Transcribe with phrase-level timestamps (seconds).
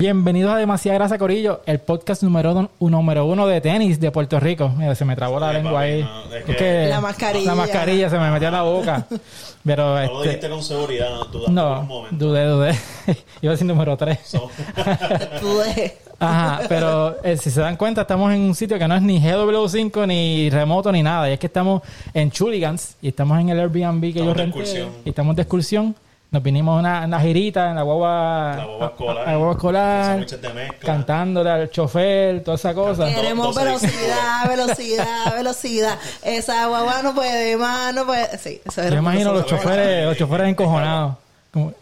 [0.00, 4.40] Bienvenidos a Demasiada Grasa Corillo, el podcast número, uno- número uno de tenis de Puerto
[4.40, 4.70] Rico.
[4.74, 6.02] Mira, se me trabó la lengua papi, ahí.
[6.02, 7.44] no, es Es que- que La mascarilla.
[7.50, 9.06] La mascarilla se me metió en la boca.
[9.62, 12.16] Pero No lo dijiste este, con seguridad, no dudaste por un no, momento.
[12.26, 12.70] dudé, dudé.
[13.42, 14.18] Iba a decir número 3.
[14.24, 14.50] So-
[15.40, 18.94] Tú de- Ajá, pero eh, si se dan cuenta, estamos en un sitio que no
[18.94, 21.28] es ni GW5, ni remoto, ni nada.
[21.28, 21.82] Y es que estamos
[22.14, 24.86] en Chuligans y estamos en el Airbnb que Estamos yo renté.
[25.04, 25.94] Y estamos de excursión.
[26.32, 29.18] Nos vinimos una, una girita en la guagua, La guagua escolar.
[29.18, 30.78] a- a la guagua escolar, sándwiches de mezcla.
[30.80, 33.06] cantándole al chofer, toda esa cosa.
[33.12, 35.98] Queremos velocidad, velocidad, velocidad.
[36.22, 38.38] Esa guagua no puede más, no puede.
[38.38, 41.16] Sí, eso Yo imagino los choferes, los choferes encojonados.
[41.52, 41.72] Como-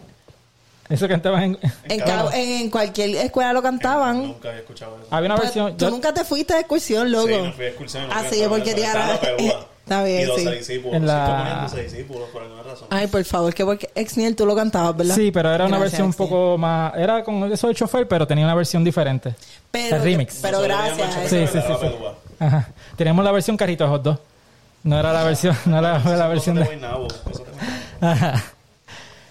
[0.89, 1.59] eso cantaban en...
[1.91, 4.23] En, en cualquier escuela lo cantaban.
[4.29, 5.07] Nunca había escuchado eso.
[5.15, 5.77] Había una Pues, versión...
[5.77, 7.29] tú yo- nunca te fuiste de excursión, loco.
[7.29, 8.09] Sí, no fui a excursión.
[8.09, 9.67] no Ah, esa- porque pelúa.
[9.89, 10.51] Está bien, Y dos sí.
[10.51, 10.97] discípulos.
[10.97, 12.89] En la- Sí, ponían 12 discípulos por alguna razón.
[12.91, 15.15] Ay, por favor, que porque Exniel tú lo cantabas, ¿verdad?
[15.15, 16.95] Sí, pero era una Gracias, versión un poco más...
[16.97, 19.35] Era con eso del chofer, pero tenía una versión diferente.
[19.71, 20.41] Pero, el remix.
[20.43, 20.97] Pero gracias.
[21.31, 21.87] teníamos Sí, sí, sí.
[22.39, 22.69] Ajá.
[22.97, 24.21] Teníamos la versión carrito de hot dog.
[24.85, 25.57] No era la versión...
[25.67, 26.81] No era la Esas versión de...
[28.01, 28.45] Ajá.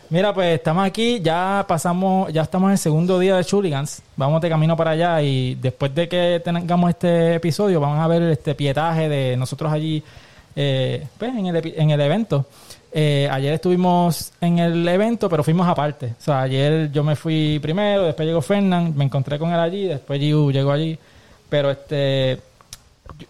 [0.10, 4.02] Mira, pues estamos aquí, ya pasamos, ya estamos en el segundo día de Chuligans.
[4.16, 8.22] Vamos de camino para allá y después de que tengamos este episodio, vamos a ver
[8.24, 10.02] este pietaje de nosotros allí
[10.58, 12.46] eh, pues, en, el, en el evento.
[12.92, 16.08] Eh, ayer estuvimos en el evento, pero fuimos aparte.
[16.20, 19.86] O sea, ayer yo me fui primero, después llegó Fernán, me encontré con él allí,
[19.86, 20.98] después Giu llegó allí.
[21.50, 22.40] Pero este,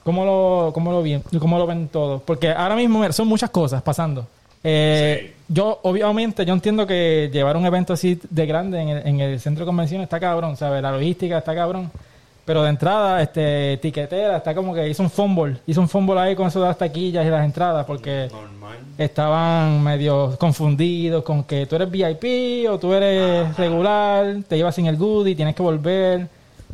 [0.03, 2.21] ¿Cómo lo, cómo lo, vi- cómo lo ven todos?
[2.23, 4.25] Porque ahora mismo son muchas cosas pasando.
[4.63, 9.19] Eh, Yo, obviamente, yo entiendo que llevar un evento así de grande en el, en
[9.21, 10.81] el centro de convenciones está cabrón, ¿sabes?
[10.81, 11.91] La logística está cabrón.
[12.47, 15.57] Pero de entrada, este, tiquetera, está como que hizo un fumble.
[15.67, 18.77] Hizo un fumble ahí con eso de las taquillas y las entradas, porque Normal.
[18.97, 24.85] estaban medio confundidos con que tú eres VIP o tú eres regular, te llevas sin
[24.87, 26.29] el goodie, tienes que volver.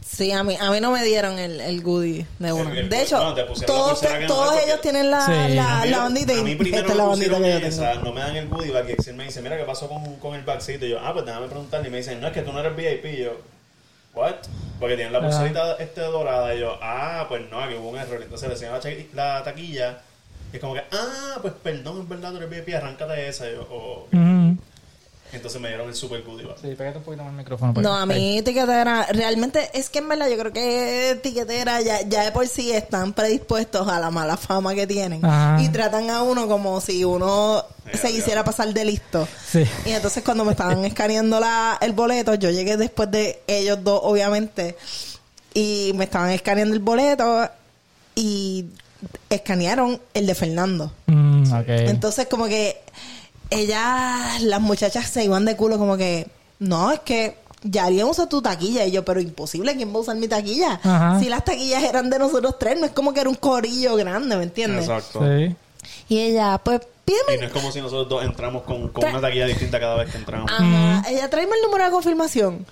[0.06, 2.70] Sí, a mí, a mí no me dieron el, el goodie de uno.
[2.70, 5.56] De hecho, no, te todos, que no ellos tienen la, Sí.
[5.56, 7.62] la, A mí- la bandita y a mí primero esta es la me bandita que
[7.62, 8.06] yo esa, tengo.
[8.06, 10.44] no me dan el goodie y Exil me dice, mira, ¿qué pasó con, con el
[10.44, 10.86] bagcito?
[10.86, 11.88] Y yo, ah, pues déjame preguntarle.
[11.88, 13.06] Y me dicen, no, es que tú no eres VIP.
[13.06, 13.32] Y yo,
[14.14, 14.36] ¿what?
[14.80, 16.54] Porque tienen la pulserita este dorada.
[16.56, 18.22] Y yo, ah, pues no, aquí hubo un error.
[18.22, 20.02] Entonces le enseñan la, taquilla.
[20.52, 23.50] Y es como que, ah, pues perdón, es verdad, tú eres VIP, arráncate esa.
[23.50, 24.08] Y yo, oh.
[25.34, 26.58] Entonces me dieron el super goodie bag.
[26.62, 27.74] Sí, pégate un poquito más el micrófono.
[27.74, 32.02] para No, a mí tiquetera, realmente es que en verdad yo creo que tiquetera ya,
[32.08, 35.62] ya de por sí están predispuestos a la mala fama que tienen Ajá.
[35.62, 39.28] y tratan a uno como si uno se quisiera pasar de listo.
[39.50, 39.64] Sí.
[39.86, 44.00] Y entonces cuando me estaban escaneando la, el boleto, yo llegué después de ellos dos,
[44.04, 44.78] obviamente,
[45.56, 47.50] y me estaban escaneando el boleto
[48.16, 48.66] y
[49.30, 50.92] escanearon el de Fernando.
[51.08, 51.66] Mm, ok.
[51.68, 52.82] Entonces, como que
[53.50, 56.28] ellas, las muchachas se iban de culo, como que,
[56.60, 58.86] no, es que ya alguien usa tu taquilla.
[58.86, 60.80] Y yo, pero imposible, ¿quién va a usar mi taquilla?
[60.84, 61.20] Ajá.
[61.20, 64.36] Si las taquillas eran de nosotros tres, no es como que era un corillo grande,
[64.38, 64.88] ¿me entiendes?
[64.88, 65.22] Exacto.
[65.26, 65.56] Sí.
[66.10, 67.42] Y ella, pues, Y pídeme.
[67.42, 70.18] no es como si nosotros dos entramos con, con una taquilla distinta cada vez que
[70.18, 70.50] entramos.
[70.52, 71.04] Ajá.
[71.10, 72.66] Ella, tráeme el número de confirmación.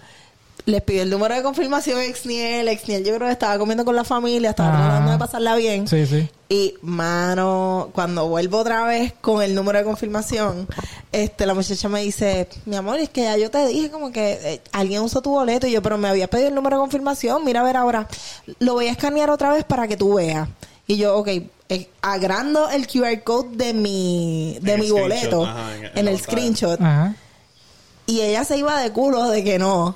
[0.66, 2.68] Les pidió el número de confirmación Exniel.
[2.68, 5.88] Exniel, yo creo que estaba comiendo con la familia, estaba tratando de pasarla bien.
[5.88, 6.30] Sí, sí.
[6.50, 10.68] Y, mano, cuando vuelvo otra vez con el número de confirmación,
[11.12, 14.34] este, la muchacha me dice, mi amor, es que ya yo te dije como que
[14.44, 17.44] eh, alguien usó tu boleto y yo, pero me había pedido el número de confirmación,
[17.44, 18.08] mira a ver ahora,
[18.60, 20.48] lo voy a escanear otra vez para que tú veas.
[20.86, 21.28] Y yo, ok,
[21.70, 26.06] eh, agrando el QR code de mi, de En mi boleto ajá, en- en en
[26.06, 26.24] la el pantalla.
[26.38, 26.82] screenshot.
[26.82, 27.16] Ajá.
[28.06, 29.96] Y ella se iba de culo de que no.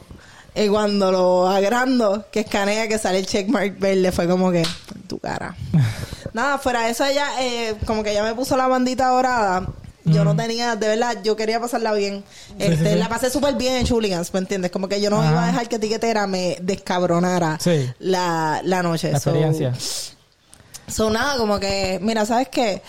[0.55, 5.01] Y cuando lo agrando, que escanea que sale el checkmark verde, fue como que en
[5.07, 5.55] tu cara.
[6.33, 9.67] Nada, fuera de eso ella, eh, como que ella me puso la bandita dorada.
[10.07, 12.23] Yo no tenía, de verdad, yo quería pasarla bien.
[12.59, 12.95] Este, sí, sí.
[12.99, 14.69] La pasé súper bien en Chuligans, ¿me entiendes?
[14.69, 15.31] Como que yo no Ajá.
[15.31, 17.57] iba a dejar que Tiquetera me descabronara
[17.99, 19.11] la, la noche.
[19.11, 19.73] La So- experiencia.
[20.87, 22.83] So, nada, como que, mira, ¿sabes qué?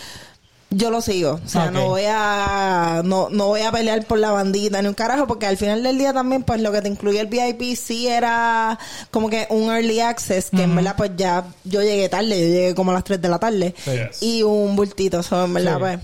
[0.69, 1.39] Yo lo sigo.
[1.45, 4.93] O sea, no voy a no, no voy a pelear por la bandita ni un
[4.93, 8.07] carajo, porque al final del día también, pues lo que te incluye el VIP sí
[8.09, 8.77] era
[9.09, 12.75] como que un early access, que en verdad, pues ya yo llegué tarde, yo llegué
[12.75, 13.91] como a las 3 de la tarde, Sí.
[13.91, 14.21] Yes.
[14.23, 15.79] y un bultito, so, en verdad, Sí.
[15.79, 15.99] pues.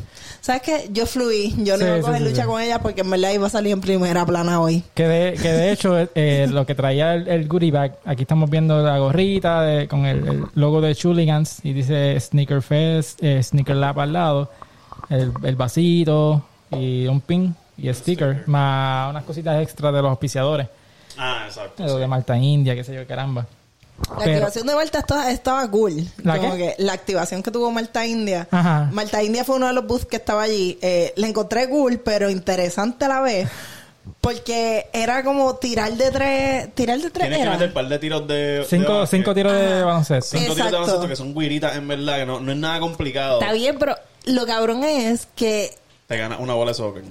[0.46, 0.90] ¿Sabes qué?
[0.92, 2.48] Yo fluí, yo no Sí, iba a coger sí, lucha sí.
[2.50, 4.84] con ella porque en verdad iba a salir en primera plana hoy.
[4.94, 8.50] Que de, que de hecho, eh, lo que traía el, el goodie bag, aquí estamos
[8.50, 13.42] viendo la gorrita de- con el, el logo de Chuligans y dice Sneaker Fest, eh,
[13.42, 14.52] Sneaker Lab al lado,
[15.10, 20.10] el, el vasito y un pin y el sticker, más unas cositas extra de los
[20.10, 20.68] auspiciadores,
[21.18, 21.86] Ah, exacto.
[21.86, 23.48] lo de Malta India, qué sé yo, caramba.
[24.10, 26.06] La Pero- activación de Malta estaba, estaba cool.
[26.24, 26.76] ¿La Como qué?
[26.78, 28.48] que la activación que tuvo Malta India.
[28.52, 28.90] Ajá.
[28.92, 30.78] Malta India fue uno de los booths que estaba allí.
[30.82, 33.50] Eh, la encontré cool, pero interesante a la vez.
[34.20, 37.52] Porque era como tirar de tres, tirar de tres Tienes que era.
[37.54, 38.66] meter un par de tiros de.
[38.70, 40.38] Cinco, cinco tiros de baloncesto.
[40.38, 43.40] Cinco tiros de baloncesto que son guiritas, en verdad, que no, no es nada complicado.
[43.40, 43.96] Está bien, pero
[44.26, 45.74] lo cabrón es que
[46.08, 47.04] Te ganas una bola de soccer.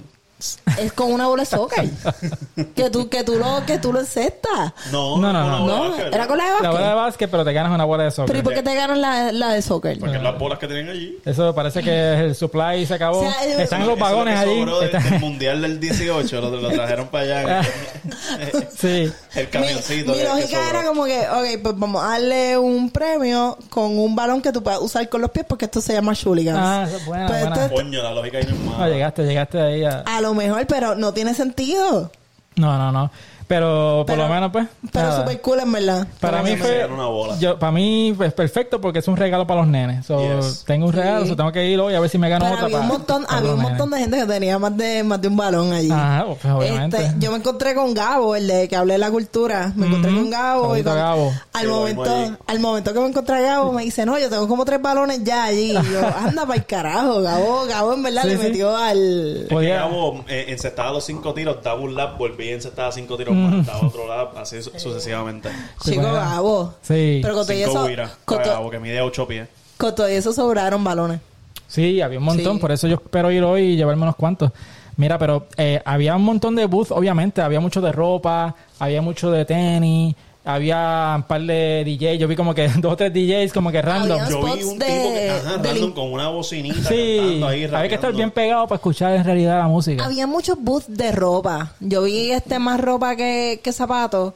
[0.79, 1.89] Es con una bola de soccer.
[2.75, 4.73] que tú, que tú lo, que tú lo encestas.
[4.91, 5.57] No, No, no, con no.
[5.57, 6.71] la bola de No, básquet, era con la de La básquet.
[6.71, 8.43] bola de básquet, pero te ganas una bola de Pero ¿y soccer.
[8.43, 9.99] por qué te ganan la, la de soccer?
[9.99, 11.17] Porque las bolas que tienen allí.
[11.25, 13.19] Eso parece que el supply se acabó.
[13.19, 14.65] O sea, yo- Están los vagones allí.
[14.65, 17.61] del mundial del 18, lo, lo trajeron para allá.
[18.77, 19.11] sí.
[19.35, 20.11] el Mi, camioncito.
[20.13, 24.41] mi lógica era como que, ok, pues vamos a darle un premio con un balón
[24.41, 26.59] que tú puedas usar con los pies porque esto se llama Shooligans.
[26.61, 28.89] Ah, eso es buena, Pues Coño, la lógica ahí no es No, mala.
[28.89, 29.99] llegaste, llegaste ahí a...
[30.05, 32.11] a lo mejor, pero no tiene sentido.
[32.55, 33.11] No, no, no.
[33.53, 34.67] Pero por Pero- lo menos, pues.
[34.91, 35.19] Pero nada.
[35.21, 36.07] super cool en verdad.
[36.19, 36.77] Para Como mí fue.
[36.79, 37.37] gana una bola.
[37.39, 40.05] Yo, para mí es perfecto porque es un regalo para los nenes.
[40.05, 40.63] So, Yes.
[40.65, 41.29] Tengo un regalo, Sí.
[41.31, 42.65] so tengo que ir hoy a ver si me gano Pero otra.
[42.65, 45.21] había un para- montón, para había un montón de gente que tenía más de, más
[45.21, 45.91] de un balón allí.
[45.91, 46.97] Ajá, pues, obviamente.
[46.97, 49.71] Este, yo me encontré con Gabo, el de que hablé de la cultura.
[49.75, 50.21] Me encontré Ujú.
[50.21, 50.77] con Gabo.
[50.77, 51.31] y con- Gabo.
[51.53, 54.65] Al, momento, al momento que me encontré a Gabo, me dice, no, yo tengo como
[54.65, 55.71] tres balones ya allí.
[55.71, 55.79] Y yo,
[56.17, 57.21] anda para el carajo.
[57.21, 58.43] Gabo, Gabo en verdad Sí, le sí.
[58.43, 59.47] metió al...
[59.49, 63.35] Podía- Gabo eh, encestaba los cinco tiros, daba un lap, volvía y encestaba cinco tiros
[63.65, 65.49] daba otro lap, así su- sucesivamente.
[65.83, 66.01] Chico.
[66.01, 66.73] Gabo.
[66.81, 67.19] Sí.
[67.21, 69.47] Pero con todo, y Cinco eso, guiras con, para to- Gabo, que mide ocho pies.
[69.77, 71.19] con todo y eso sobraron balones.
[71.67, 72.59] Sí, había un montón, Sí.
[72.61, 74.51] por eso yo espero ir hoy y llevarme unos cuantos.
[74.95, 79.31] Mira, pero eh, había un montón de booths, obviamente, había mucho de ropa, había mucho
[79.31, 83.53] de tenis, había un par de DJs, yo vi como que dos o tres DJs
[83.53, 84.19] como que random.
[84.19, 87.47] Había- Yo vi un de- tipo que, ajá, de random con una bocinita Sí, cantando
[87.47, 90.03] ahí, había que estar bien pegado para escuchar en realidad la música.
[90.05, 91.73] Había muchos booths de ropa.
[91.79, 94.33] Yo vi este más ropa que, que zapatos.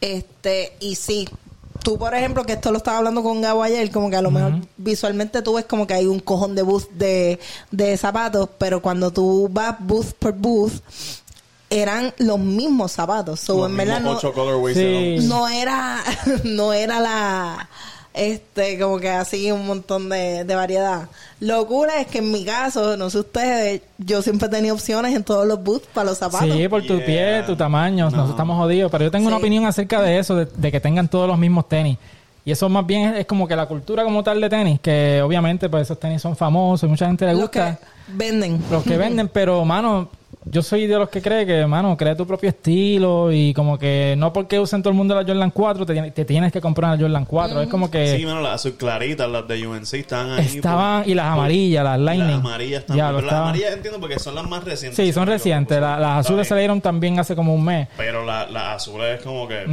[0.00, 1.28] Este, y sí.
[1.84, 4.30] Tú, por ejemplo, que esto lo estaba hablando con Gabo ayer, como que a lo
[4.30, 7.40] mejor visualmente tú ves como que hay un cojón de booth de,
[7.72, 10.74] de zapatos, pero cuando tú vas booth por booth,
[11.72, 13.40] eran los mismos zapatos.
[13.40, 14.82] So, Los en verdad no, ocho colorways Sí.
[14.84, 15.98] de los- no era,
[16.44, 17.68] no era la,
[18.14, 21.08] este, como que así un montón de, de variedad.
[21.40, 25.24] Lo cool es que en mi caso, no sé ustedes, yo siempre tenía opciones en
[25.24, 26.48] todos los booths para los zapatos.
[26.52, 27.06] Sí, por tu Yeah.
[27.06, 28.10] pie, tu tamaño, No.
[28.10, 31.08] nosotros estamos jodidos, pero yo tengo una opinión acerca de eso, de, de que tengan
[31.08, 31.96] todos los mismos tenis.
[32.44, 35.22] Y eso más bien es, es como que la cultura como tal de tenis, que
[35.24, 37.76] obviamente pues esos tenis son famosos y mucha gente le Los gusta.
[37.78, 38.62] que venden.
[38.70, 40.08] los que venden, pero mano,
[40.44, 44.14] yo soy de los que cree que, mano, crea tu propio estilo y como que
[44.18, 46.98] no porque usen todo el mundo la Jordan 4 te, te tienes que comprar la
[47.02, 47.62] Jordan 4.
[47.62, 50.46] Es como que Sí, bueno, las azul claritas, las de UNC estaban ahí.
[50.56, 52.28] estaban, por- y las por- amarillas, las Lightning.
[52.36, 53.06] Las amarillas también.
[53.06, 55.04] Ya, pero las amarillas entiendo porque son las más recientes.
[55.06, 55.76] Sí, son recientes.
[55.78, 55.92] equivoco.
[55.92, 57.88] La- las azules salieron también hace como un mes.
[57.96, 59.64] Pero la- las azules es como que...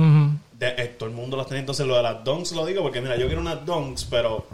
[0.59, 1.61] De- eh, todo el mundo las tiene.
[1.61, 4.45] Entonces, lo de las donks lo digo porque, mira, yo quiero unas donks, pero...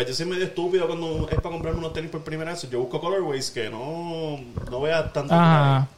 [0.00, 2.66] Pues yo soy medio estúpido cuando es para comprarme unos tenis por primera vez.
[2.70, 5.34] Yo busco colorways que no, no vea tanto.
[5.34, 5.88] Ajá.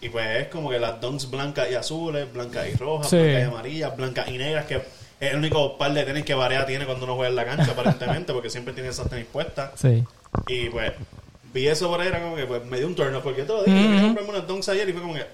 [0.00, 3.16] Y pues es como que las donks blancas y azules, blancas y rojas, Sí.
[3.16, 4.82] blancas y amarillas, blancas y negras, que es
[5.18, 8.32] el único par de tenis que Varea tiene cuando uno juega en la cancha, aparentemente,
[8.32, 9.72] porque siempre tiene esas tenis puestas.
[9.74, 10.04] Sí.
[10.46, 10.92] Y pues
[11.52, 13.46] vi eso por ahí, era como que pues, me dio un turn up, porque yo
[13.48, 15.26] te lo dije, yo quería comprarme unas donks ayer y fue como que,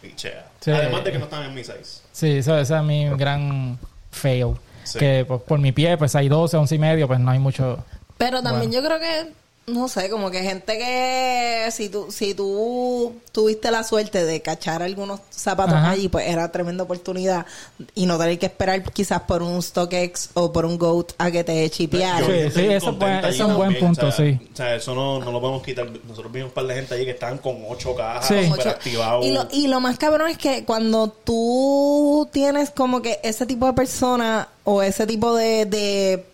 [0.00, 0.46] pichea.
[0.60, 0.70] Sí.
[0.70, 2.00] Además de que no estaban en mi size.
[2.12, 3.78] Sí, eso, ese es mi gran
[4.10, 4.54] fail.
[4.88, 4.98] Sí.
[4.98, 7.84] Que pues, por mi pie, pues hay 12, 11 y medio, pues no hay mucho.
[8.16, 9.32] Pero también yo creo que,
[9.68, 14.82] no sé, como que gente que si tú, si tú tuviste la suerte de cachar
[14.82, 15.90] algunos zapatos Ajá.
[15.90, 17.46] allí, pues era tremenda oportunidad
[17.94, 21.44] y no tener que esperar quizás por un StockX o por un GOAT a que
[21.44, 22.26] te chipeara.
[22.26, 22.96] Sí, sí, eso
[23.28, 24.38] es un buen punto, o sea, sí.
[24.52, 25.88] O sea, eso no, no lo podemos quitar.
[26.08, 28.44] Nosotros vimos un par de gente allí que estaban con ocho cajas, Sí.
[28.44, 29.24] super Ocho- activados.
[29.26, 33.66] Y lo, y lo más cabrón es que cuando tú tienes como que ese tipo
[33.66, 36.24] de persona o ese tipo de, de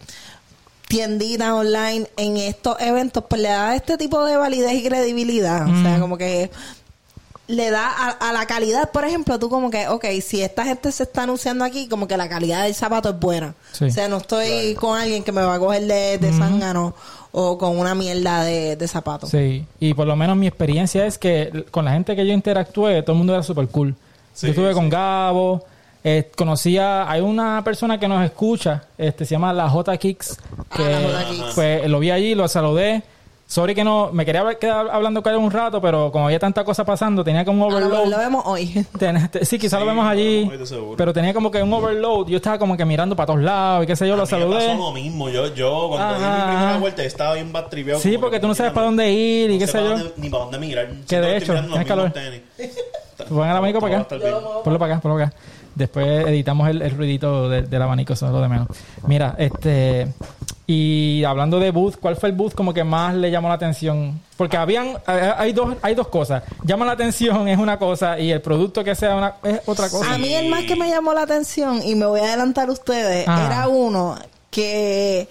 [0.89, 5.69] tiendita online en estos eventos, pues le da este tipo de validez y credibilidad.
[5.69, 6.51] O sea, como que
[7.47, 10.91] le da a, a la calidad, por ejemplo, tú como que, ok, si esta gente
[10.93, 13.55] se está anunciando aquí, como que la calidad del zapato es buena.
[13.73, 13.85] Sí.
[13.87, 16.95] O sea, no estoy con alguien que me va a coger de, de zángano
[17.33, 19.27] o con una mierda de, de zapato.
[19.27, 23.03] Sí, y por lo menos mi experiencia es que con la gente que yo interactué,
[23.03, 23.95] todo el mundo era súper cool.
[24.33, 24.75] Sí, yo estuve sí.
[24.75, 25.65] con Gabo,
[26.05, 30.77] eh, conocía, hay una persona que nos escucha, este se llama la J Kicks, Ah,
[30.77, 33.03] que la J pues lo vi allí, lo saludé.
[33.47, 36.39] Sorry que no, me quería haber quedado hablando con él un rato, pero como había
[36.39, 38.11] tanta cosa pasando, tenía como un A lo mejor overload.
[38.11, 38.87] lo vemos hoy.
[38.99, 40.97] Ten- te- sí, quizás Sí, lo vemos lo allí, de seguro.
[40.97, 42.29] pero tenía como que un overload.
[42.29, 44.33] Yo estaba como que mirando para todos lados y qué sé yo, A lo mí
[44.33, 44.67] me saludé.
[44.69, 45.29] pasó lo mismo.
[45.29, 48.01] Yo, yo cuando di mi primera vuelta, estaba bien batribeado.
[48.01, 49.89] Sí, porque que, tú no sabes para dónde ir y no qué sé yo.
[49.91, 50.87] dónde- ni para dónde mirar.
[51.07, 52.11] Que de Siento hecho, tienes calor.
[52.13, 52.41] tenis.
[53.29, 54.09] Pon el amigo para acá.
[54.65, 55.37] Ponlo para acá, ponlo para acá.
[55.75, 58.69] Después editamos el, el ruidito de- del abanico, eso es lo de menos.
[59.07, 60.09] Mira, este...
[60.67, 64.19] Y hablando de booth, ¿cuál fue el booth como que más le llamó la atención?
[64.39, 64.97] Porque habían...
[65.07, 66.43] eh, Hay dos, hay dos cosas.
[66.65, 70.15] Llama la atención es una cosa y el producto que sea una, es otra cosa.
[70.15, 72.73] A mí el más que me llamó la atención, y me voy a adelantar a
[72.73, 73.47] ustedes, Ajá.
[73.47, 74.17] era uno
[74.51, 75.29] que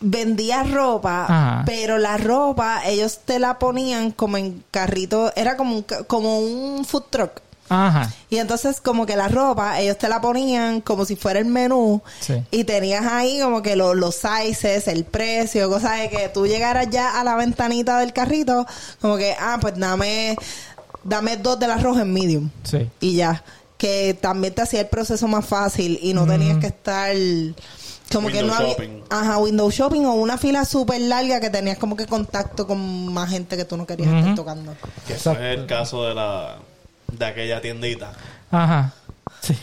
[0.00, 1.62] vendía ropa, Ajá.
[1.66, 6.84] pero la ropa ellos te la ponían como en carrito, era como un, como un
[6.84, 7.32] food truck.
[7.70, 8.10] Ajá.
[8.30, 12.00] Y entonces como que la ropa, ellos te la ponían como si fuera el menú
[12.20, 12.42] Sí.
[12.50, 16.88] y tenías ahí como que lo- los sizes, el precio, cosa de que tú llegaras
[16.90, 18.66] ya a la ventanita del carrito,
[19.02, 20.34] como que, ah, pues dame,
[21.04, 22.88] dame dos de las rojas en medium Sí.
[23.00, 23.44] y ya.
[23.76, 27.14] Que también te hacía el proceso más fácil y no tenías que estar
[28.12, 28.68] como que Window no había...
[28.74, 29.02] shopping.
[29.10, 33.28] Ajá, window shopping o una fila súper larga que tenías como que contacto con más
[33.30, 34.34] gente que tú no querías estar Ujú.
[34.34, 34.74] tocando.
[35.06, 35.38] Que Exacto.
[35.40, 36.56] fue el caso de la
[37.12, 38.12] de aquella tiendita.
[38.50, 38.92] Ajá.
[39.40, 39.54] Sí.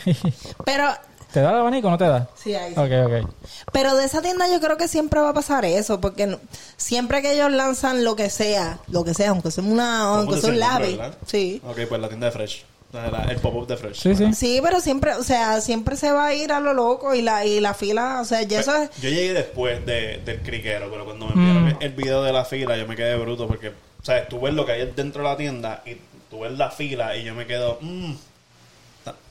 [0.64, 0.88] Pero...
[1.32, 2.28] ¿Te da el abanico o no te da?
[2.34, 2.80] Sí, ahí sí.
[2.80, 2.90] Ok,
[3.24, 3.30] ok.
[3.72, 6.38] Pero de esa tienda yo creo que siempre va a pasar eso, porque no-
[6.78, 10.34] siempre que ellos lanzan lo que sea, lo que sea, aunque sea una, ¿Cómo aunque
[10.36, 11.14] se sea un verdad?
[11.26, 11.60] sí.
[11.66, 12.64] Ok, pues la tienda de Fresh.
[12.92, 13.96] El pop-up de Fresh.
[14.00, 14.32] Sí, sí.
[14.32, 17.44] Sí, pero siempre, o sea, siempre se va a ir a lo loco y la,
[17.44, 21.04] y la fila, o sea, ya eso es, Yo llegué después de, del criquero, pero
[21.04, 21.38] cuando me Mm.
[21.48, 24.28] enviaron el video de la fila, yo me quedé bruto porque, ¿sabes?
[24.28, 25.96] Tú ves lo que hay dentro de la tienda y
[26.30, 28.12] tú ves la fila y yo me quedo, mmm,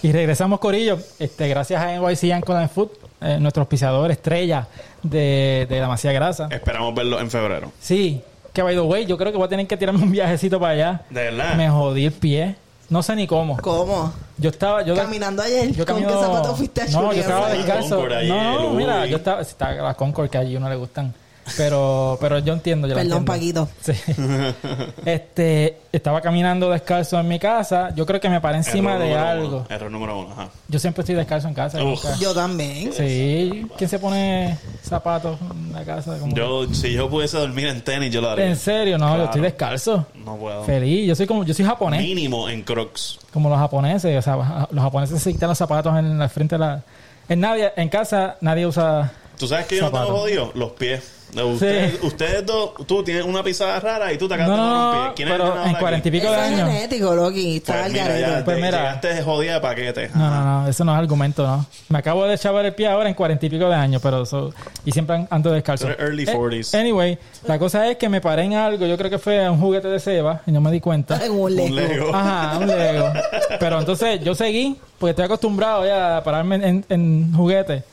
[0.02, 0.98] Y regresamos, Corillo.
[1.20, 4.68] Este, gracias a NYC Ankle and Foot, eh, nuestro auspiciador estrella
[5.02, 6.48] de, de la Masía Grasa.
[6.52, 7.72] Esperamos verlo en febrero.
[7.80, 8.22] Sí,
[8.54, 10.74] que by the way, yo creo que voy a tener que tirarme un viajecito para
[10.74, 11.02] allá.
[11.10, 11.56] De verdad.
[11.56, 12.56] Me jodí el pie.
[12.88, 13.58] No sé ni cómo.
[13.58, 14.14] ¿Cómo?
[14.38, 14.84] Yo estaba.
[14.84, 18.08] Yo Caminando ayer, yo ¿con camino- qué zapatos fuiste a No, yo estaba descalzo.
[18.08, 19.42] No, no, mira, yo estaba.
[19.42, 21.12] Está la Concord que allí no le gustan.
[21.58, 23.24] Pero, pero yo entiendo, yo Perdón.
[23.26, 23.70] Paquito.
[23.82, 23.94] Sí.
[25.06, 27.94] Este, estaba caminando descalzo en mi casa.
[27.96, 29.58] Yo creo que me paré encima Error de algo.
[29.58, 29.66] uno.
[29.70, 30.50] Error número uno, ajá.
[30.68, 31.80] Yo siempre estoy descalzo en casa.
[31.80, 32.92] Nunca- Yo también.
[32.94, 33.68] Sí.
[33.78, 36.18] ¿Quién se pone zapatos en la casa?
[36.18, 38.48] Como- Yo, si yo pudiese dormir en tenis, yo lo haría.
[38.48, 40.06] En serio, no, yo estoy descalzo.
[40.16, 40.64] No puedo.
[40.64, 41.08] Feliz.
[41.08, 42.02] Yo soy como, yo soy japonés.
[42.02, 43.20] Mínimo en crocs.
[43.32, 46.60] como los japoneses, o sea, los japoneses se quitan los zapatos en la frente de
[46.60, 46.82] la...
[47.28, 49.12] En, nadie, en casa nadie usa...
[49.38, 50.52] ¿Tú sabes que yo no tengo jodido?
[50.56, 51.12] Los pies.
[51.36, 54.78] Ustedes, ustedes dos, tú tienes una pisada rara y tú te acabas No, de un
[54.80, 55.12] no, pie.
[55.18, 56.70] ¿Quién es pero el ganador en cuarenta y pico de Eso es años...
[56.70, 57.58] genético, Loki.
[57.58, 58.22] Está Pues al mira, garete.
[58.22, 58.78] ya Pues te mira.
[58.78, 60.10] llegaste de jodida de paquete.
[60.14, 61.66] No, no, no, eso no es argumento, no.
[61.90, 64.54] Me acabo de chavar el pie ahora en cuarenta y pico de años, pero eso...
[64.86, 65.90] Y siempre ando descalzo.
[65.90, 66.80] Early Eh, 40s.
[66.80, 69.90] anyway, la cosa es que me paré en algo, yo creo que fue un juguete
[69.90, 71.20] de Seba, y no me di cuenta.
[71.26, 71.68] En un Lego.
[71.68, 72.16] Un Lego.
[72.16, 73.12] Ajá, un Lego.
[73.60, 77.84] Pero entonces yo seguí, porque estoy acostumbrado ya a pararme en, en juguetes.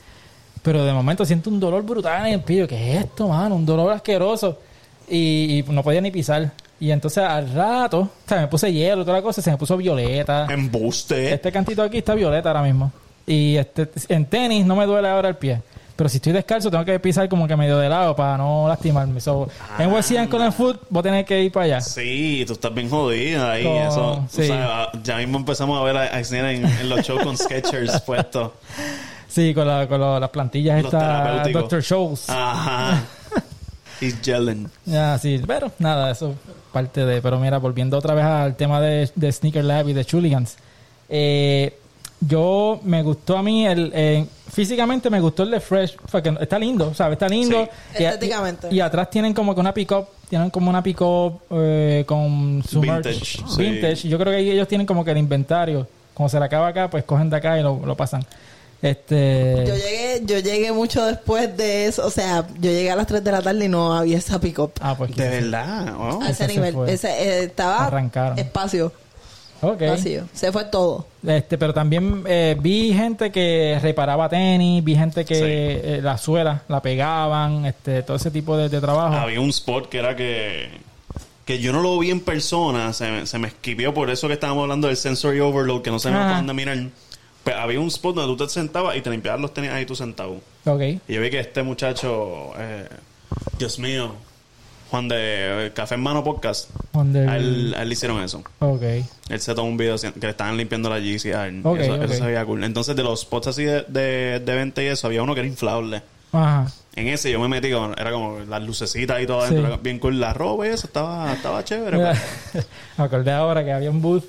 [0.63, 2.65] Pero de momento siento un dolor brutal en el pie.
[2.67, 3.55] ¿Qué es esto, mano?
[3.55, 4.57] Un dolor asqueroso.
[5.09, 6.51] Y, y no podía ni pisar.
[6.79, 9.77] Y entonces al rato, o sea, me puse hielo toda la cosa, se me puso
[9.77, 10.47] violeta.
[10.49, 11.33] Embuste.
[11.33, 12.91] Este cantito aquí está violeta ahora mismo.
[13.27, 15.61] Y este en tenis no me duele ahora el pie.
[15.95, 19.21] Pero si estoy descalzo, tengo que pisar como que medio de lado para no lastimarme.
[19.21, 21.81] So, en WC Ankle and Foot voy a tener que ir para allá.
[21.81, 23.63] Sí, tú estás bien jodida ahí.
[23.63, 27.23] Con- eso, o sea, ya mismo empezamos a ver a, a en, en los shows
[27.23, 28.51] con Sketchers puestos.
[29.33, 31.51] Sí, con, la- con la- las plantillas estas.
[31.51, 31.81] Dr.
[31.81, 32.29] Shows.
[32.29, 33.01] Ajá.
[34.01, 34.69] He's gelling.
[34.85, 36.35] Ya, sí, pero nada, eso es
[36.71, 37.21] parte de.
[37.21, 40.57] Pero mira, volviendo otra vez al tema de, de Sneaker Lab y de Chuligans.
[41.09, 41.77] Eh,
[42.21, 46.57] yo me gustó a mí el eh, físicamente me gustó el de Fresh porque está
[46.57, 48.01] lindo sabes está lindo Sí.
[48.01, 48.67] Y- Estéticamente.
[48.71, 52.05] y, y atrás tienen como que una pick up tienen como una pick up eh,
[52.07, 53.61] con su merch Vintage, sí.
[53.61, 56.69] vintage yo creo que ahí ellos tienen como que el inventario como se le acaba
[56.69, 58.23] acá pues cogen de acá y lo, lo pasan
[58.83, 59.63] Este.
[59.65, 62.05] Yo llegué, yo llegué mucho después de eso.
[62.05, 64.73] O sea, yo llegué a las 3 de la tarde y no había esa pick-up.
[64.81, 65.95] Ah, pues De verdad.
[65.97, 66.21] oh.
[66.21, 66.89] a ese ese se nivel.
[66.89, 68.37] Ese, eh, estaba Arrancaron.
[68.37, 68.91] espacio
[69.61, 69.81] Ok.
[69.87, 70.23] vacío.
[70.33, 71.07] Se fue todo.
[71.25, 75.41] Este, pero también eh, vi gente que reparaba tenis, vi gente que Sí.
[75.45, 79.15] eh, la suela la pegaban, este, todo ese tipo de, de trabajo.
[79.15, 80.69] Había un spot que era que.
[81.45, 84.33] Que yo no lo vi en persona, se, me- se me esquivió por eso que
[84.35, 86.27] estábamos hablando del sensory overload, que no sabía Ajá.
[86.29, 86.77] por dónde mirar.
[87.43, 89.95] Pero había un spot donde tú te sentabas y te limpiabas los tenis ahí tú
[89.95, 90.37] sentado.
[90.65, 90.81] Ok.
[91.07, 92.87] Y yo vi que este muchacho, eh,
[93.59, 94.13] Dios mío,
[94.89, 95.17] Juan de
[95.67, 97.01] eh, Café en Mano Podcast, a
[97.35, 98.43] él, a él le hicieron eso.
[98.59, 98.81] Ok.
[99.29, 101.61] Él se tomó un video que le estaban limpiando la GC a él.
[101.63, 102.03] Ok, eso, ok.
[102.03, 102.63] eso se veía cool.
[102.63, 105.49] Entonces, de los spots así de, de, de venta y eso, había uno que era
[105.49, 106.01] inflable.
[106.31, 106.71] Ajá.
[106.95, 109.47] En ese yo me metí con, era como las lucecitas y todo Sí.
[109.47, 110.19] adentro, era bien cool.
[110.19, 111.97] La ropa y eso estaba, estaba chévere.
[111.97, 112.65] Pues.
[112.97, 114.23] Me acordé ahora que había un booth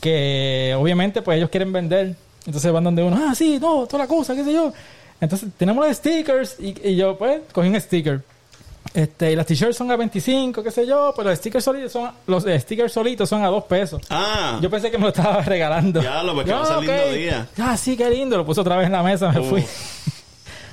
[0.00, 2.14] que obviamente pues ellos quieren vender.
[2.46, 4.72] Entonces van donde uno, ah, sí, no, toda la cosa, qué sé yo.
[5.20, 8.22] Entonces tenemos los stickers y, y yo pues cogí un sticker.
[8.92, 12.10] Este, y las t-shirts son a 25, qué sé yo, pero los stickers solitos son,
[12.26, 14.02] los eh, stickers solitos son a 2 pesos.
[14.10, 16.02] Ah, Yo pensé que me lo estaba regalando.
[16.02, 17.48] Ya, lo, porque Yo, va a ser lindo día.
[17.58, 18.36] Ah, sí, qué lindo.
[18.36, 19.64] Lo puse otra vez en la mesa, me fui.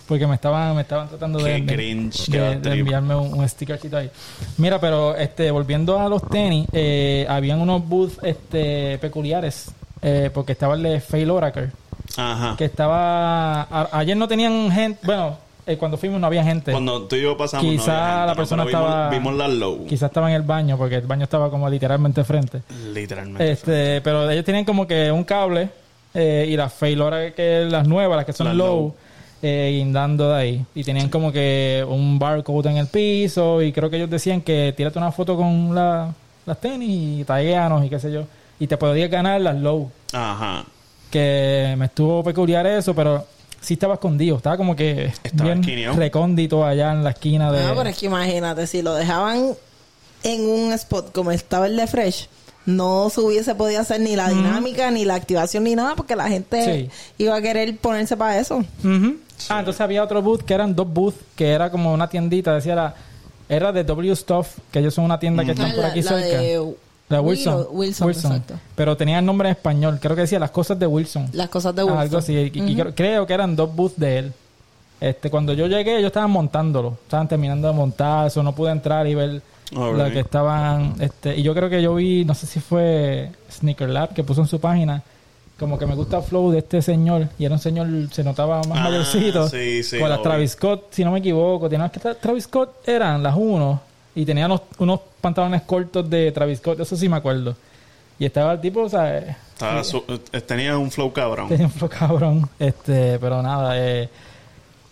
[0.07, 2.73] Porque me estaban, me estaban tratando de, Qué de- cringe, de- de trip.
[2.79, 4.11] enviarme un, un stickercito ahí.
[4.57, 9.71] Mira, pero este, volviendo a los tenis, eh, habían unos booths este, peculiares.
[10.01, 11.69] Eh, porque estaba el de Fail Oracle.
[12.17, 12.55] ajá.
[12.57, 13.61] Que estaba.
[13.63, 14.99] a- ayer no tenían gente.
[15.05, 16.71] Bueno, eh, cuando fuimos no había gente.
[16.71, 19.33] Cuando tú y yo pasamos, no Quizá había gente, la persona Pero vimos- estaba- Vimos,
[19.35, 19.85] la low.
[19.87, 22.61] Quizás estaba en el baño, porque el baño estaba como literalmente frente.
[22.93, 23.51] Literalmente.
[23.51, 25.69] Este, pero ellos tienen como que un cable
[26.13, 28.95] eh, y las Failora que las nuevas, las que son Las low, low.
[29.43, 30.65] eh, guindando de ahí.
[30.75, 34.73] Y tenían como que un barcode en el piso y creo que ellos decían que
[34.75, 36.13] tírate una foto con la-
[36.45, 38.23] las tenis y tagueanos y qué sé yo.
[38.61, 39.89] Y te podías ganar las low.
[40.13, 40.63] Ajá.
[41.09, 43.25] Que me estuvo peculiar eso, pero
[43.59, 44.37] sí estaba escondido.
[44.37, 47.63] Estaba como que Estaba bien recóndito allá en la esquina de...
[47.63, 49.53] Ah, pero es que imagínate, si lo dejaban
[50.23, 52.29] en un spot como estaba el de Fresh,
[52.67, 56.29] no se hubiese podido hacer ni la dinámica, ni la activación, ni nada, porque la
[56.29, 56.89] gente Sí.
[57.23, 58.57] iba a querer ponerse para eso.
[58.57, 59.17] Ujú.
[59.49, 62.75] Ah, entonces había otro booth que eran dos booths, que era como una tiendita, decía
[62.75, 62.93] la,
[63.49, 66.09] era de W Stuff, que ellos son una tienda que están por La- aquí la
[66.11, 66.37] cerca.
[66.39, 66.75] de
[67.11, 67.67] La Wilson.
[67.71, 68.55] Wilson, exacto.
[68.75, 71.29] Pero tenía el nombre en español, creo que decía las cosas de Wilson.
[71.33, 71.99] Las cosas de Ah, Wilson.
[72.01, 72.33] algo así.
[72.33, 74.33] Y- y creo, creo que eran dos booths de él.
[74.99, 76.97] Este, cuando yo llegué, ellos estaban montándolo.
[77.03, 80.13] Estaban terminando de montar, eso no pude entrar y ver lo Alright.
[80.13, 80.93] que estaban.
[80.99, 84.41] Este, y yo creo que yo vi, no sé si fue Sneaker Lab que puso
[84.41, 85.01] en su página.
[85.57, 87.27] Como que me gusta el flow de este señor.
[87.39, 89.47] Y era un señor, se notaba más Ah, mayorcito.
[89.47, 91.69] sí, sí, Con las Travis Scott, si no me equivoco.
[91.69, 93.79] Tenía que Travis Scott eran las uno.
[94.15, 97.55] Y tenía unos, unos pantalones cortos de Travis Scott, eso sí me acuerdo.
[98.19, 99.17] Y estaba el tipo, o sea,
[99.53, 101.47] Estaba su- eh, tenía un flow cabrón.
[101.47, 102.49] Tenía un flow cabrón.
[102.59, 104.09] Este, pero nada, eh,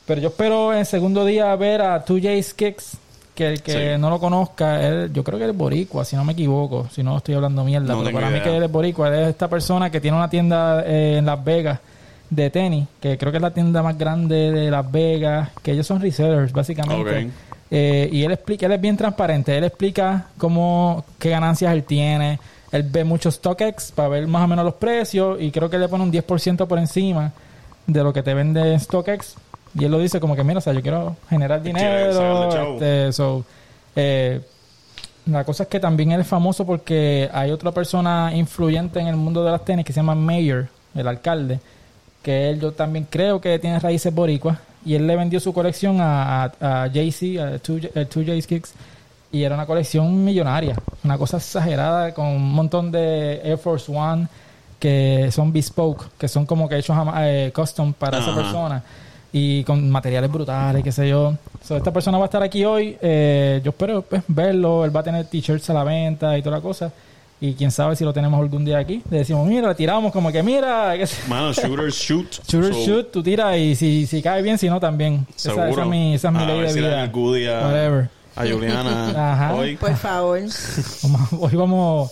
[0.06, 2.98] pero yo espero en el segundo día ver a 2J's Kicks.
[3.36, 4.02] Que el que Sí.
[4.02, 7.04] no lo conozca, él- yo creo que él es boricua, si no me equivoco, si
[7.04, 7.94] no estoy hablando mierda.
[7.94, 8.44] No pero para mí idea.
[8.44, 11.42] que él es boricua, él es esta persona que tiene una tienda eh, en Las
[11.42, 11.80] Vegas
[12.30, 15.88] de tenis, que creo que es la tienda más grande de Las Vegas, que ellos
[15.88, 17.30] son resellers, básicamente.
[17.72, 22.40] Eh, y él explica, él es bien transparente, él explica cómo, qué ganancias él tiene,
[22.72, 25.88] él ve muchos StockX para ver más o menos los precios y creo que le
[25.88, 27.32] pone un 10% por encima
[27.86, 29.36] de lo que te vende en StockX.
[29.76, 33.46] Y él lo dice como que mira, o sea, yo quiero generar dinero, este, so,
[33.96, 34.42] eh,
[35.28, 39.16] la cosa es que también él es famoso porque hay otra persona influyente en el
[39.16, 41.60] mundo de las tenis que se llama Mayor, el alcalde,
[42.24, 46.00] que él yo también creo que tiene raíces boricuas y él le vendió su colección
[46.02, 48.74] a, a, a Jay-Z, a 2J el 2J's Kicks
[49.32, 54.28] y era una colección millonaria, una cosa exagerada con un montón de Air Force One
[54.80, 58.82] que son bespoke, que son como que hechos eh, custom para esa persona
[59.32, 61.36] y con materiales brutales, qué sé yo.
[61.64, 65.02] So, esta persona va a estar aquí hoy, eh, yo espero pues, verlo, él va
[65.02, 66.92] a tener t-shirts a la venta y toda la cosa.
[67.42, 69.02] Y quién sabe si lo tenemos algún día aquí.
[69.10, 70.94] Le decimos, mira, tiramos como que mira,
[71.30, 72.42] Mano, shooters shoot.
[72.48, 75.26] Shooter So, shoot, tú tiras y si, si cae bien, si no también.
[75.36, 75.70] Esa, Seguro.
[75.70, 77.10] esa es mi, esa es mi A ley ver de si vida.
[77.66, 78.10] Whatever.
[78.36, 79.54] a Juliana Ajá.
[79.56, 79.78] hoy.
[79.78, 80.40] Por favor.
[81.04, 82.12] Vamos- hoy vamos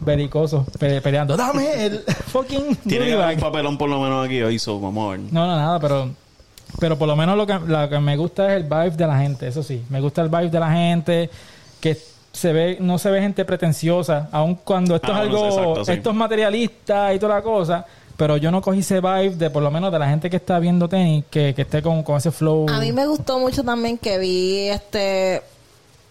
[0.00, 1.36] belicosos, pe- peleando.
[1.36, 5.06] ¡Dame el fucking Tiene que haber un papelón por lo menos aquí hoy, so vamos
[5.08, 5.20] a ver.
[5.32, 6.10] No, no, nada, pero
[6.78, 9.18] pero por lo menos lo que, lo que me gusta es el vibe de la
[9.18, 9.82] gente, eso sí.
[9.88, 11.30] Me gusta el vibe de la gente,
[11.80, 11.96] que
[12.38, 15.92] se ve, no se ve gente pretenciosa, aun cuando esto Ah, es algo, exacto, sí.
[15.92, 17.84] esto es materialista y toda la cosa,
[18.16, 20.58] pero yo no cogí ese vibe de por lo menos de la gente que está
[20.58, 22.66] viendo tenis, que, que esté con, con ese flow.
[22.68, 25.42] A mí me gustó mucho también que vi este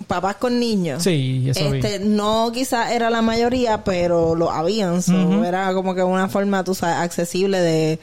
[0.05, 1.03] papás con niños.
[1.03, 1.79] Sí, eso vi.
[1.79, 5.01] este, no quizás era la mayoría, pero lo habían.
[5.01, 5.43] so.
[5.43, 7.99] Era como que una forma, tú sabes, accesible de,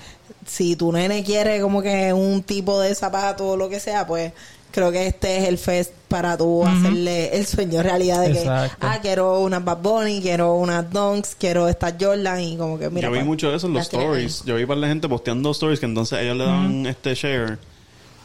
[0.46, 4.32] si tu nene quiere como que un tipo de zapato o lo que sea, pues
[4.74, 8.76] creo que este es el fest para tú hacerle el sueño realidad de Exacto.
[8.80, 12.90] que, ah, quiero unas Bad Bunny, quiero unas Dunks, quiero estas Jordan y como que
[12.90, 13.08] mira.
[13.08, 14.44] yo vi pues, mucho de eso en los stories.
[14.44, 17.58] Yo vi para la gente posteando stories que entonces ellos le daban este share.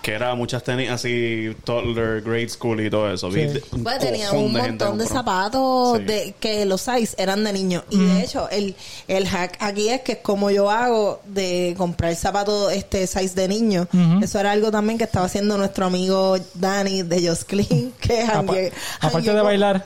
[0.02, 3.30] Que era muchas tenis así, toddler, grade school y todo eso.
[3.32, 3.48] Sí.
[3.74, 6.04] un Pues tenía cojón un de montón de zapatos Sí.
[6.06, 7.84] de que los size eran de niños.
[7.90, 8.76] Y de hecho, el,
[9.10, 13.48] el hack aquí es que es como yo hago de comprar zapatos este size de
[13.50, 13.88] niño.
[14.22, 18.54] Eso era algo también que estaba haciendo nuestro amigo Dani de Just Clean, que Apa-
[19.02, 19.84] aparte de bailar.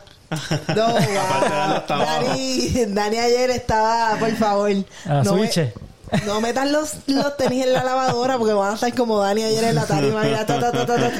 [0.75, 1.85] No, abajo.
[1.87, 4.71] Dani, Dani ayer estaba, por favor.
[5.05, 5.49] A no, me-.
[6.25, 9.63] No metas los, los tenis en la lavadora porque van a estar como Dani ayer
[9.65, 10.23] en la tarima.
[10.23, 11.11] mira, ta, ta, ta.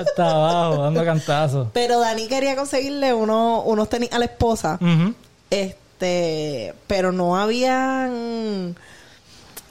[0.00, 1.68] Hasta abajo, dando cantazos.
[1.72, 4.78] Pero Dani quería conseguirle uno, unos tenis a la esposa.
[5.50, 8.76] Este, pero no habían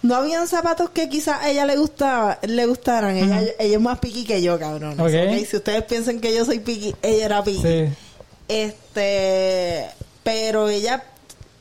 [0.04, 3.16] no habían zapatos que quizás a ella le gustaba, le gustaran.
[3.18, 5.00] Ella, ella es más piqui que yo, cabrón.
[5.00, 5.12] Ok.
[5.48, 7.62] Si ustedes piensan que yo soy piqui, ella era piqui.
[7.62, 7.94] Sí.
[8.48, 9.88] Este,
[10.24, 11.04] pero ella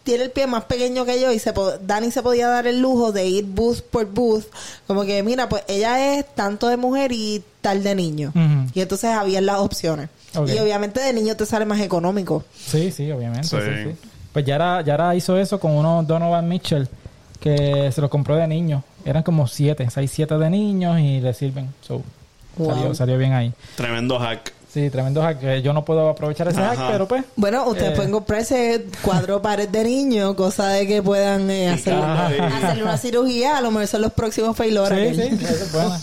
[0.02, 2.80] tiene el pie más pequeño que yo y se po- Dani se podía dar el
[2.80, 4.44] lujo de ir booth por booth.
[4.86, 8.32] Como que, mira, pues ella es tanto de mujer y tal de niño.
[8.74, 10.08] Y entonces había las opciones.
[10.34, 12.44] Y obviamente de niño te sale más económico.
[12.56, 13.48] Sí, sí, obviamente.
[13.48, 13.56] Sí.
[13.60, 13.96] sí, sí.
[14.32, 16.88] Pues Yara, Yara hizo eso con unos Donovan Mitchell
[17.40, 18.84] que se los compró de niño.
[19.04, 21.68] Eran como siete, seis, siete de niños y le sirven.
[21.86, 22.02] So,
[22.56, 22.70] Wow.
[22.74, 23.52] salió, salió bien ahí.
[23.76, 24.52] Tremendo hack.
[24.72, 25.40] Sí, tremendo hack.
[25.40, 27.24] que Yo no puedo aprovechar ese hack, pero pues.
[27.36, 27.96] Bueno, ustedes Eh.
[27.96, 32.26] pueden comprarse cuatro pares de niños, cosa de que puedan eh, hacer, Ajá.
[32.56, 33.58] hacerle una cirugía.
[33.58, 34.94] A lo mejor son los próximos Failora.
[34.96, 35.96] Sí, sí, eso es bueno.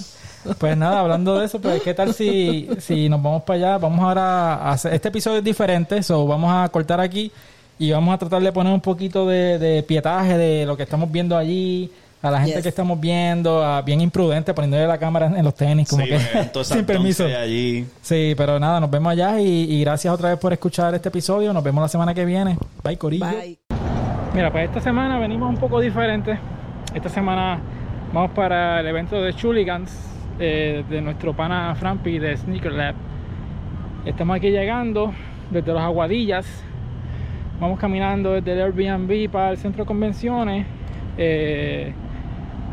[0.57, 3.99] Pues nada, hablando de eso, pues qué tal si, si nos vamos para allá, vamos
[3.99, 7.29] ahora a hacer, este episodio es diferente, so vamos a cortar aquí
[7.77, 11.11] y vamos a tratar de poner un poquito de, de pietaje de lo que estamos
[11.11, 12.63] viendo allí, a la gente Yes.
[12.63, 16.15] que estamos viendo, a bien imprudente poniéndole la cámara en, los tenis, como Sí, que
[16.15, 17.25] esas sin permiso.
[17.25, 17.85] allí.
[18.01, 21.53] Sí, pero nada, nos vemos allá y, y gracias otra vez por escuchar este episodio,
[21.53, 22.57] nos vemos la semana que viene.
[22.83, 23.25] Bye, Corillo.
[23.25, 23.59] Bye.
[24.33, 26.37] Mira, pues esta semana venimos un poco diferente.
[26.93, 27.59] Esta semana
[28.13, 29.91] vamos para el evento de Chuligans
[30.39, 32.95] eh, de nuestro pana Frampi de Sneaker Lab.
[34.05, 35.13] Estamos aquí llegando
[35.51, 36.45] desde los Aguadillas.
[37.59, 40.65] Vamos caminando desde el Airbnb para el centro de convenciones.
[41.17, 41.93] Eh,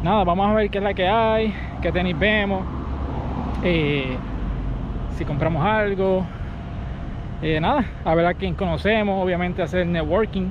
[0.05, 2.63] nada, vamos a ver qué es la que hay, qué tenis vemos,
[3.65, 4.17] eh,
[5.17, 6.25] si compramos algo.
[7.43, 10.49] Eh, nada, a ver a quién conocemos, obviamente hacer networking.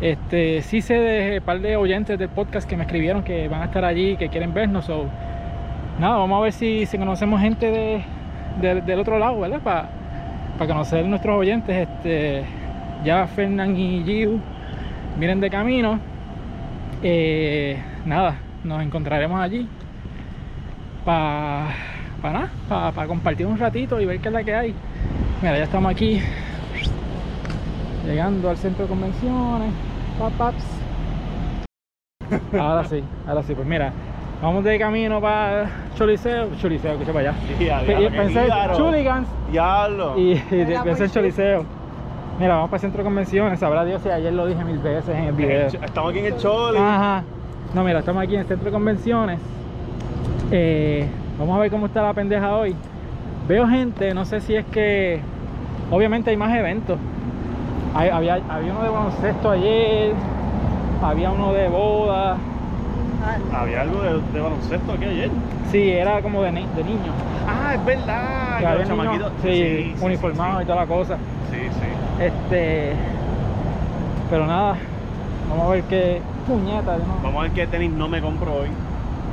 [0.00, 3.62] Este, sí sé de un par de oyentes del podcast que me escribieron que van
[3.62, 4.86] a estar allí, que quieren vernos.
[4.86, 5.06] So,
[5.98, 8.02] nada, vamos a ver si, conocemos gente de,
[8.60, 9.60] de- del otro lado, ¿verdad?
[9.60, 11.88] Para conocer nuestros oyentes.
[11.88, 12.44] Este,
[13.04, 14.40] ya Fernán y Giu
[15.18, 15.98] vienen de camino.
[17.02, 19.66] Eh, nada, nos encontraremos allí
[21.04, 21.68] para
[22.22, 24.74] nada, para compartir un ratito y ver qué es la que hay.
[25.40, 26.20] Mira, ya estamos aquí
[28.06, 29.72] llegando al centro de convenciones.
[32.58, 33.92] Ahora sí, ahora sí, pues mira,
[34.42, 37.32] vamos de camino para Choliseo, Choliseo, que se vaya.
[37.58, 38.46] diablo, Pensé.
[38.76, 40.18] Chuligans Diablo.
[40.18, 40.36] y,
[40.84, 41.64] pensé Choliseo.
[42.38, 45.08] Mira, vamos para el centro de convenciones, sabrá Dios si ayer lo dije mil veces
[45.08, 45.66] en el video.
[45.66, 46.78] Estamos aquí en el Choli.
[46.78, 47.24] Ajá.
[47.74, 49.38] No, mira, estamos aquí en el centro de convenciones.
[50.50, 51.06] Eh,
[51.38, 52.74] vamos a ver cómo está la pendeja hoy.
[53.48, 55.20] Veo gente, no sé si es que.
[55.90, 56.98] Obviamente hay más eventos.
[57.94, 60.12] Hay- había, había uno de baloncesto ayer,
[61.02, 62.36] había uno de boda.
[63.52, 65.30] Había algo de, de baloncesto aquí ayer.
[65.70, 67.14] Sí, era como de, ni- de niños.
[67.46, 68.58] Ah, es verdad.
[68.58, 71.16] Que había niños, sí, sí, uniformados sí, y toda la cosa.
[71.50, 72.24] Sí, sí.
[72.24, 72.92] Este.
[74.30, 74.76] Pero nada,
[75.50, 76.96] vamos a ver qué puñeta.
[76.96, 77.22] ¿no?
[77.22, 78.68] Vamos a ver qué tenis no me compro hoy.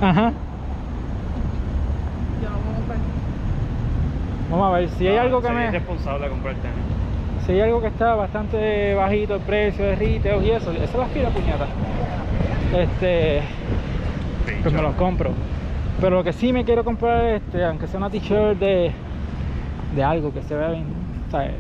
[0.02, 0.32] Ajá.
[2.42, 2.98] Yo no compré.
[4.52, 5.68] Vamos a ver si hay algo que me.
[5.68, 6.76] irresponsable a comprar tenis.
[7.46, 11.10] Si hay algo que está bastante bajito el precio de retail y eso, eso las
[11.12, 11.66] quiero puñata.
[12.78, 13.42] Este,
[14.62, 15.32] pues me los compro.
[16.02, 18.92] Pero lo que sí me quiero comprar, este, aunque sea una t-shirt de,
[19.96, 20.86] de algo que se vea bien,
[21.32, 21.54] ¿sabes?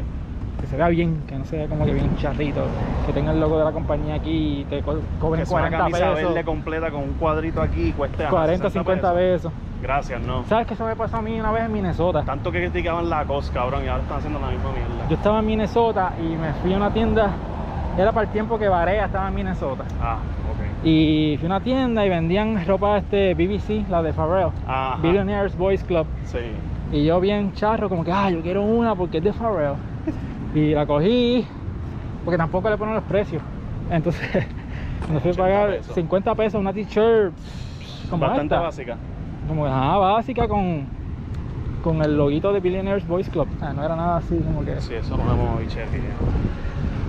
[0.67, 2.61] Que se vea bien, que no se vea como que bien charrito,
[3.05, 5.61] que tenga el logo de la compañía aquí y te co- cobren Que es una
[5.61, 9.13] 40 camisa pesos, verde completa con un cuadrito aquí y cueste ajá, 40, 60 50
[9.15, 9.53] pesos.
[9.81, 10.43] Gracias, no.
[10.45, 12.23] ¿Sabes qué eso me pasó a mí una vez en Minnesota?
[12.23, 15.07] Tanto que criticaban la COS, cabrón, y ahora están haciendo la misma mierda.
[15.09, 17.31] Yo estaba en Minnesota y me fui a una tienda,
[17.97, 19.85] era para el tiempo que Barea estaba en Minnesota.
[20.01, 20.17] Ah,
[20.51, 20.85] ok.
[20.85, 24.97] Y fui a una tienda y vendían ropa este BBC, la de Pharrell, Ajá.
[25.01, 26.07] Billionaires Boys Club.
[26.25, 26.39] Sí.
[26.91, 29.75] Y yo bien charro, como que, ah, yo quiero una porque es de Pharrell.
[30.57, 31.45] Y la cogí,
[32.25, 33.41] porque tampoco le ponen los precios.
[33.91, 34.27] Entonces,
[35.11, 35.95] me fui a 80 pagar pesos.
[35.95, 37.33] 50 pesos una t-shirt
[38.11, 38.59] Bastante esta.
[38.59, 38.97] básica.
[39.47, 40.85] Como ah, básica con,
[41.83, 43.47] con el loguito de Billionaires Boys Club.
[43.61, 44.79] Ah, no era nada así como que.
[44.81, 45.89] Sí, eso lo vemos hoy, chef.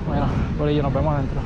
[0.07, 0.27] Bueno,
[0.59, 1.41] por ello nos vemos adentro.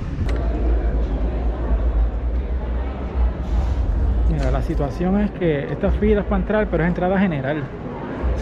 [4.30, 7.62] Mira, la situación es que esta fila es para entrar, pero es entrada general.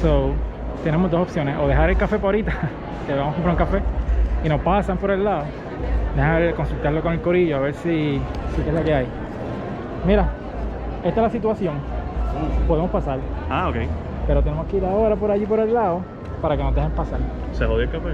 [0.01, 0.33] So,
[0.85, 1.57] tenemos dos opciones.
[1.59, 2.53] O dejar el café por ahorita,
[3.07, 3.83] que vamos a comprar un café,
[4.45, 5.45] y nos pasan por el lado.
[6.17, 8.21] Dejar consultarlo con el corillo, a ver si,
[8.57, 9.07] si qué es la que hay.
[10.07, 10.29] Mira,
[11.05, 11.75] esta es la situación.
[12.67, 13.19] Podemos pasar,
[13.51, 13.77] Ah, ok.
[14.27, 16.01] pero tenemos que ir ahora por allí por el lado
[16.41, 17.19] para que nos dejen pasar.
[17.53, 18.09] ¿Se jodió el café?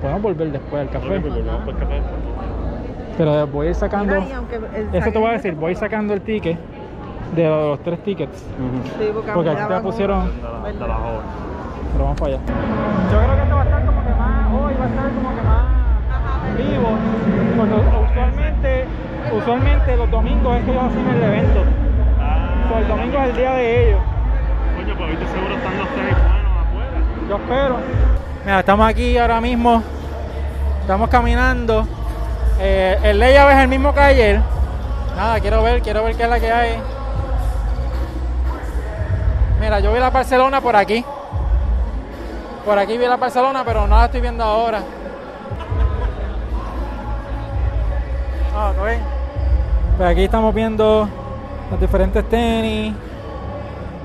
[0.00, 1.20] Podemos volver después al café.
[1.20, 2.00] Pues café.
[3.18, 4.14] Pero voy a ir sacando.
[4.92, 6.58] Eso te voy a decir, voy sacando el ticket
[7.34, 8.38] de los tres tickets.
[8.38, 10.24] Sí, porque, a aquí te pusieron.
[10.26, 11.51] De la, de la joven.
[11.92, 12.40] Pero vamos para allá.
[13.12, 14.52] Yo creo que esto va a estar como que más.
[14.52, 15.62] Hoy va a estar como que más
[16.56, 16.90] vivo.
[17.56, 17.74] Porque
[18.10, 18.86] usualmente,
[19.32, 21.60] usualmente los domingos es que ellos hacen el evento.
[22.20, 24.00] Ah, O sea, el domingo es el día de ellos.
[24.76, 27.28] Coño, pues ahorita seguro están los tenis buenos afuera.
[27.28, 27.76] Yo espero.
[28.44, 29.82] Mira, estamos aquí ahora mismo.
[30.80, 31.86] Estamos caminando.
[32.60, 34.40] Eh, el layout es el mismo que ayer.
[35.16, 36.78] Nada, quiero ver, quiero ver qué es la que hay.
[39.60, 41.04] Mira, yo vi la Barcelona por aquí.
[42.64, 44.80] Por aquí vi la Barcelona, pero no la estoy viendo ahora.
[48.56, 49.00] Ah, ¿está bien?
[49.96, 51.08] Pues aquí estamos viendo
[51.70, 52.94] los diferentes tenis.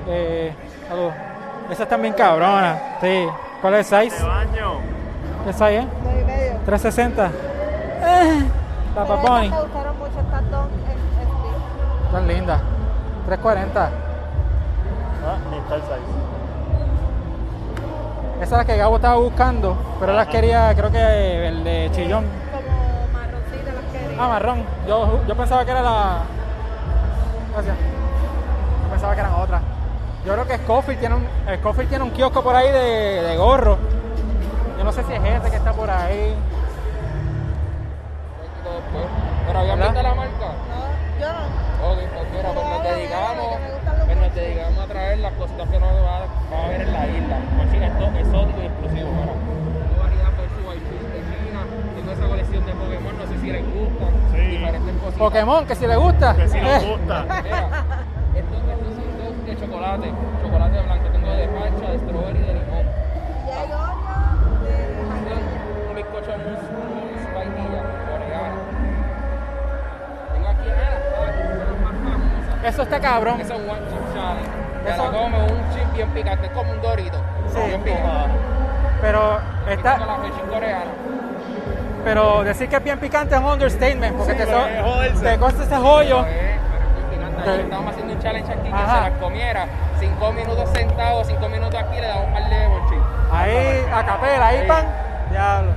[0.08, 0.52] Eh,
[0.88, 1.12] saludos.
[1.66, 2.78] Esas están bien cabronas.
[3.00, 3.28] Sí.
[3.60, 4.24] ¿Cuál es el size?
[4.24, 4.72] baño.
[5.44, 5.84] ¿Qué size es?
[6.26, 6.58] Medio.
[6.66, 7.26] 360.
[7.26, 8.42] Eh,
[8.96, 9.46] la Paponi.
[9.46, 12.60] estas Me gustaron mucho estas dos en- en- Están lindas.
[13.26, 13.84] 340.
[13.84, 13.90] Ah,
[15.50, 15.94] ni está el size.
[18.40, 22.24] Esas las que Gabo estaba buscando, pero las quería, creo que el de Chillón.
[22.52, 24.16] como marroncita las quería.
[24.24, 24.64] Ah, marrón.
[24.86, 26.18] Yo, yo pensaba que era la.
[27.52, 27.76] Gracias.
[28.84, 29.62] Yo pensaba que eran otras.
[30.24, 31.26] Yo creo que Scofield tiene un,
[31.58, 33.76] Scofield tiene un kiosco por ahí de, de gorro.
[34.78, 36.34] Yo no sé si es ese que está por ahí.
[39.46, 40.46] Pero habían visto la marca.
[40.68, 41.68] No, yo no.
[41.90, 43.46] Ok, pues mira, pues nos dedicamos,
[44.04, 47.06] pues nos dedicamos a traer las cositas que no va, va a haber en la
[47.06, 47.36] isla.
[47.62, 49.32] Así esto exótico y exclusivo, mira.
[49.32, 51.60] Tengo variedad por su White de China,
[51.96, 54.40] tengo esa colección de Pokémon, no sé si les gusta, Sí.
[54.56, 55.18] diferentes cositas.
[55.18, 56.36] Pokémon, que si le gusta.
[56.36, 57.16] Que si Eh, gusta.
[57.42, 57.68] Mira,
[58.38, 62.54] estos, estos son dos de chocolate, chocolate blanco, tengo de parcha, de strawberry y de
[62.54, 62.86] limón.
[63.46, 64.74] Y hay otro de.
[65.88, 67.80] Un bizcocho mousse, mousse vainilla,
[68.14, 68.58] orégano.
[70.32, 70.96] Tengo aquí, ah,
[71.58, 72.64] las más famosas.
[72.64, 73.40] Eso está cabrón.
[73.40, 74.57] Eso es one chip challenge.
[74.96, 77.18] Come un chip bien picante, es como un dorito.
[77.52, 77.60] Sí.
[77.66, 78.10] Bien picante.
[79.00, 79.98] Pero Está...
[80.50, 80.84] coreana.
[82.04, 85.62] pero decir que es bien picante es un understatement, porque Sí, te, so- te costa
[85.64, 86.24] ese joyo.
[86.24, 87.42] Pero es, pero es bien picante.
[87.44, 87.48] Sí.
[87.50, 89.04] Ayer estábamos haciendo un challenge aquí que Ajá.
[89.04, 89.66] se las comiera.
[90.00, 92.98] Cinco minutos sentado, cinco minutos aquí, le damos un par de bolchis.
[93.32, 94.86] Ahí, a capela, ahí pan.
[95.30, 95.72] Diablo.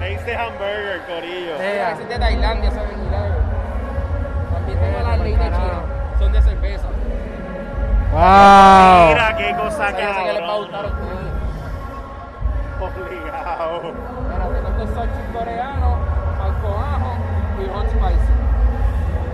[0.00, 1.56] Me hice hamburger, corillo.
[1.58, 1.64] Sí.
[1.64, 2.80] Ese es de Tailandia, ese
[5.50, 5.56] de.
[5.56, 5.82] China.
[6.18, 6.88] Son de cerveza.
[8.12, 9.08] Wow.
[9.08, 11.02] Mira qué cosa sé que les va a gustar a cabrón.
[11.02, 11.32] ustedes.
[12.80, 13.92] Obligado.
[14.28, 15.96] Mira, tengo estos salchis coreanos,
[16.38, 17.12] sal con ajo
[17.58, 18.32] y hot spice.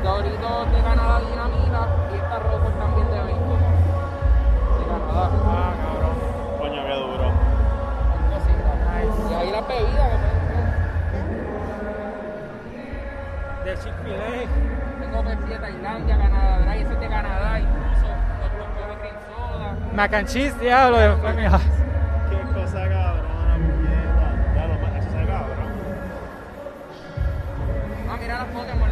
[0.02, 3.60] Doritos de Canadá dinamita y estas rojos también de bacon.
[4.78, 5.24] De Canadá.
[5.44, 6.16] Ah, cabrón.
[6.58, 7.28] Coño, qué duro.
[8.30, 9.20] Nice.
[9.30, 10.16] Y ahí las bebidas que
[10.48, 10.64] ser.
[13.64, 14.89] De Chick-fil-A.
[15.10, 18.06] Pepsi de Tailandia, Canadá Dry, ese es de Canadá incluso.
[18.40, 19.76] Los grupos de cream soda.
[19.94, 20.98] Mac and cheese, diablo.
[20.98, 21.58] de- mira.
[22.30, 24.54] Qué cosa cabrona, puñeta.
[24.54, 25.70] Ya lo más, eso sabe cabrón.
[28.10, 28.89] Ah, mira las Pokémon.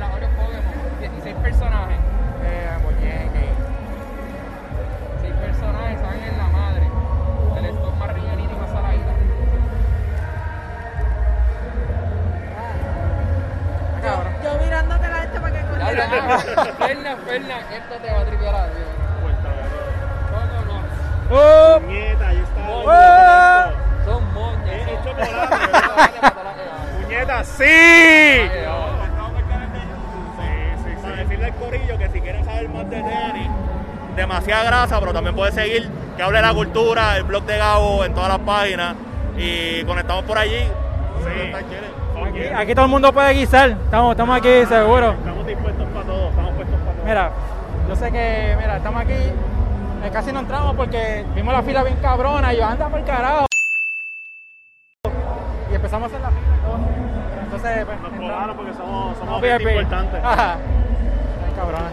[36.18, 38.96] Que hable de la cultura, el blog de Gabo en todas las páginas
[39.36, 40.64] y conectamos por allí.
[41.22, 41.52] Sí.
[42.26, 43.70] Aquí, aquí todo el mundo puede guisar.
[43.70, 45.12] Estamos, estamos aquí seguro.
[45.12, 47.04] Estamos dispuestos para todo, estamos puestos para todo.
[47.06, 47.30] Mira,
[47.88, 49.12] yo sé que, mira, estamos aquí.
[49.12, 52.52] eh, casi no entramos porque vimos la fila bien cabrona.
[52.52, 53.46] Y yo, anda por el carajo.
[55.70, 57.44] Y empezamos a hacer la fila y todo.
[57.44, 59.60] entonces pues, Nos cobraron porque somos, somos VIP.
[59.60, 60.24] importantes.
[60.24, 60.56] Ajá.
[61.56, 61.90] Cabrona.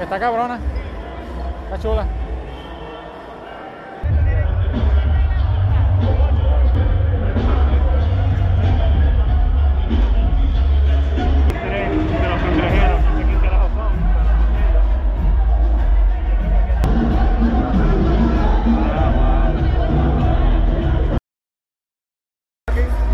[0.00, 0.58] Está cabrona
[1.80, 2.06] chula.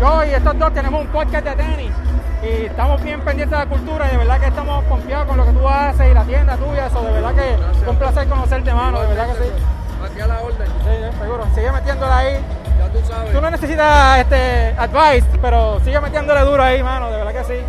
[0.07, 1.64] Hoy estos dos tenemos un podcast de
[3.15, 5.67] bien pendientes de la cultura y de verdad que estamos confiados con lo que tú
[5.69, 9.07] haces y la tienda tuya, eso de verdad que fue un placer conocerte, mano, de
[9.07, 9.49] verdad que sí.
[10.05, 11.43] Aquí a la orden, Sí, sí, seguro.
[11.55, 12.33] Sigue metiéndola ahí.
[12.77, 13.31] ya tú sabes.
[13.31, 17.61] Tú no necesitas este advice, pero sigue metiéndole duro ahí, mano, de verdad que sí.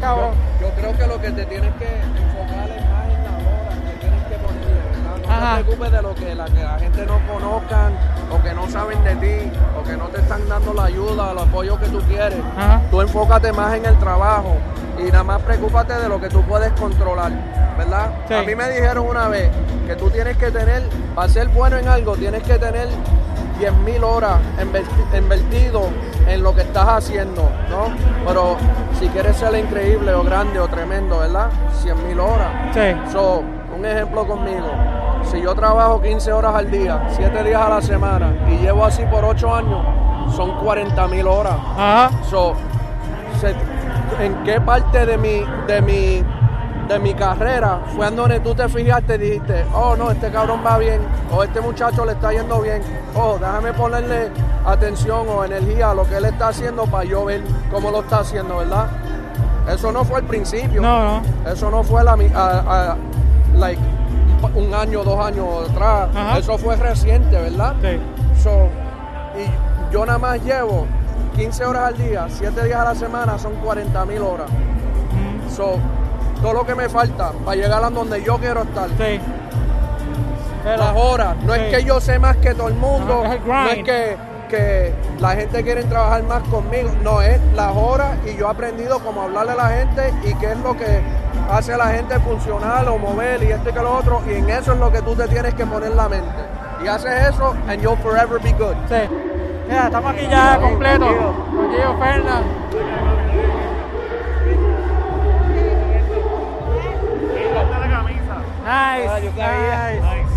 [0.00, 0.30] Cabrón.
[0.60, 3.98] Yo creo que lo que te tienes que enfocar es más en la hora que
[3.98, 5.26] tienes que ponerle, ¿verdad?
[5.26, 5.56] No Ajá.
[5.56, 7.92] te preocupes de lo que la, que la gente no conozcan
[8.30, 11.38] o que no saben de ti o que no te están dando la ayuda, el
[11.38, 12.38] apoyo que tú quieres.
[12.56, 12.80] Ajá.
[12.90, 14.56] Tú enfócate más en el trabajo
[14.98, 17.32] y nada más preocúpate de lo que tú puedes controlar,
[17.76, 18.10] ¿verdad?
[18.28, 18.34] Sí.
[18.34, 19.50] A mí me dijeron una vez
[19.86, 20.82] que tú tienes que tener,
[21.14, 22.88] para ser bueno en algo, tienes que tener
[23.60, 25.88] 10.000 horas inverti- invertido
[26.28, 27.88] en lo que estás haciendo, ¿no?
[28.26, 28.56] Pero
[29.00, 31.48] si quieres ser increíble o grande o tremendo, ¿verdad?
[31.82, 32.50] 100.000 horas.
[32.74, 33.10] Sí.
[33.12, 33.42] So,
[33.76, 34.66] un ejemplo conmigo.
[35.30, 39.02] Si yo trabajo 15 horas al día, 7 días a la semana y llevo así
[39.10, 39.84] por 8 años,
[40.34, 41.54] son 40.000 horas.
[41.76, 42.10] Ajá.
[42.30, 42.54] So,
[43.40, 43.54] se-
[44.24, 46.24] ¿en qué parte de mi, de mi,
[46.88, 50.60] de mi carrera fue en donde tú te fijaste y dijiste, oh no, este cabrón
[50.66, 52.82] va bien, o este muchacho le está yendo bien,
[53.14, 54.30] oh, déjame ponerle
[54.64, 58.20] atención o energía a lo que él está haciendo para yo ver cómo lo está
[58.20, 58.86] haciendo, ¿verdad?
[59.70, 60.80] Eso no fue el principio.
[60.80, 61.22] No, no.
[61.50, 62.96] Eso no fue la, a-
[63.54, 63.80] like,
[64.58, 66.08] un año, dos años atrás.
[66.14, 66.38] Ajá.
[66.38, 67.74] Eso fue reciente, ¿verdad?
[67.82, 67.98] Sí.
[68.42, 68.68] So,
[69.38, 70.86] y yo nada más llevo
[71.36, 74.48] 15 horas al día, 7 días a la semana, son 40 mil horas.
[74.50, 75.76] Mm, So,
[76.42, 78.88] todo lo que me falta para llegar a donde yo quiero estar.
[78.90, 79.20] Sí.
[80.64, 81.36] Las horas.
[81.44, 81.60] No Sí.
[81.60, 83.22] es que yo sé más que todo el mundo.
[83.24, 84.16] Ajá, es el no es que,
[84.48, 86.90] que la gente quiere trabajar más conmigo.
[87.02, 90.52] No, es las horas y yo he aprendido cómo hablarle a la gente y qué
[90.52, 91.00] es lo que
[91.48, 94.22] hace a la gente funcionar o mover y esto y que lo otro.
[94.28, 96.28] Y en eso es lo que tú te tienes que poner la mente.
[96.84, 98.76] Y haces eso and you'll forever be good.
[98.88, 99.08] Sí.
[99.68, 101.08] Mira, estamos aquí ya completos.
[101.08, 101.94] Con Gio.
[108.68, 109.08] Nice.
[109.08, 110.00] Ah, nice.
[110.00, 110.28] Nice.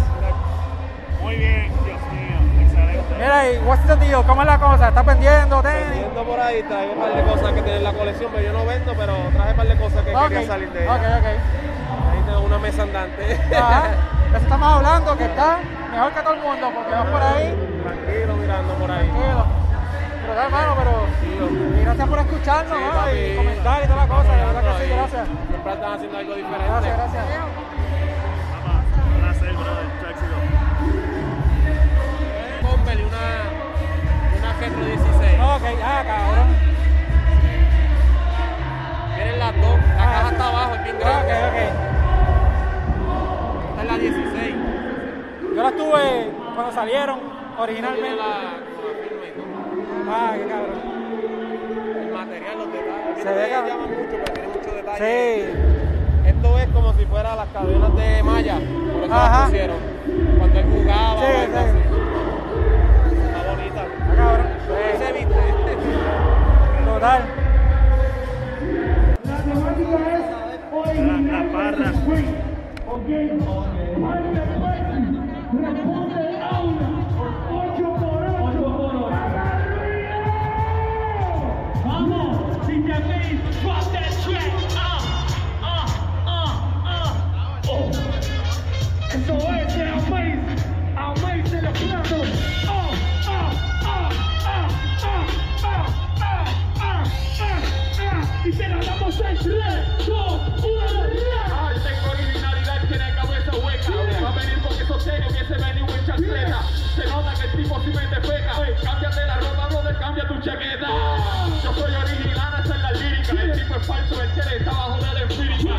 [1.21, 1.60] Muy bien.
[3.21, 4.23] Mira, y what's the deal?
[4.25, 4.87] ¿Cómo es la cosa?
[4.89, 5.93] ¿Estás vendiendo tenis?
[5.93, 8.53] Viendo por ahí, traigo un par de cosas que tiene en la colección, pero yo
[8.53, 11.17] no vendo, pero traje un par de cosas que Ok, quería salir de ok, ella.
[11.19, 11.25] ok.
[11.25, 13.39] Ahí tengo una mesa andante.
[13.55, 13.83] Ajá.
[14.31, 15.59] Eso estamos hablando, que está
[15.91, 17.53] mejor que todo el mundo, porque vas por ahí,
[17.83, 19.07] Tranquilo, mirando por ahí.
[19.09, 19.45] tranquilo.
[20.21, 21.77] Pero da, hermano, pero...
[21.77, 23.15] Y gracias por escucharnos, Sí, ¿no?
[23.15, 24.97] Y comentar y toda la cosa, de verdad que sí, Ahí.
[24.97, 25.27] gracias.
[25.49, 26.65] Siempre están haciendo algo diferente.
[26.69, 27.25] Gracias, gracias.
[34.37, 35.39] Una, Retro 16.
[35.39, 36.47] Ok, ah, cabrón.
[39.15, 39.79] Vienen las dos.
[39.97, 41.33] La caja está abajo, es bien Ok, grande.
[41.33, 41.57] ok.
[43.69, 44.55] Esta es la 16.
[45.55, 47.19] Yo la tuve cuando salieron
[47.57, 48.15] originalmente.
[48.15, 48.33] la, la.
[50.13, 50.79] Ah, qué cabrón.
[52.01, 53.15] El material, los detalles.
[53.17, 53.69] Se Se ve ve cabrón.
[53.69, 55.01] llama mucho, pero tiene muchos detalles.
[55.01, 56.27] Sí.
[56.27, 58.55] Esto es como si fuera las cadenas de malla.
[58.93, 59.31] Por eso Ajá.
[59.39, 59.77] las pusieron.
[60.37, 61.19] Cuando él jugaba.
[61.19, 61.63] Sí, o algo sí.
[61.65, 61.79] así
[64.21, 64.47] cabrón.
[64.67, 64.73] Sí.
[66.85, 67.21] Total.
[69.23, 70.25] La temática es
[70.71, 71.17] hoy la,
[71.51, 71.89] parra.
[72.91, 73.25] Okay.
[75.53, 76.61] Responde a
[77.49, 78.21] 8 por
[81.85, 82.33] Vamos,
[82.65, 82.75] si
[99.11, 101.67] 6, 3, 2, 1, ya.
[101.67, 103.91] Arte con originalidad tiene cabeza hueca.
[104.23, 106.61] Va a venir con eso serio, hubiese venido en chancleta.
[106.95, 108.53] Se nota que el tipo si me defeca.
[108.83, 110.87] Cámbiate la ropa, brother, cambia tu chaqueta.
[111.63, 113.41] Yo soy original, esa es la lírica.
[113.41, 115.75] El tipo es falso, el que está bajo de la empírica.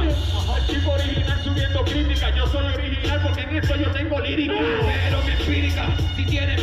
[0.56, 2.30] El tipo original subiendo crítica.
[2.36, 4.54] Yo soy original porque en esto yo tengo lírica.
[4.54, 6.56] Pero mi empírica, si tiene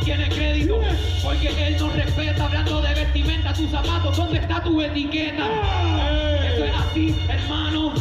[0.00, 0.80] tiene crédito,
[1.22, 2.44] porque él no respeta.
[2.44, 5.46] Hablando de vestimenta, tus zapatos, ¿dónde está tu etiqueta?
[5.46, 6.52] Eh.
[6.54, 7.94] Eso es así, hermano.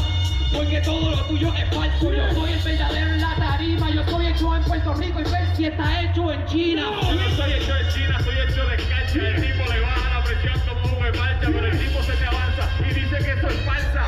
[0.54, 2.12] Porque todo lo tuyo es falso.
[2.12, 2.34] Yo eh.
[2.34, 3.92] soy el verdadero en la tarima.
[3.92, 6.84] Yo soy hecho en Puerto Rico y ver si está hecho en China.
[7.02, 9.28] Yo no soy hecho en China, soy hecho de cancha.
[9.28, 12.70] El tipo le baja la presión como un marcha, pero el tipo se te avanza
[12.80, 14.08] y dice que eso es falsa.